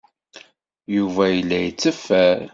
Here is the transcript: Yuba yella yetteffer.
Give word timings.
Yuba 0.95 1.23
yella 1.29 1.57
yetteffer. 1.63 2.39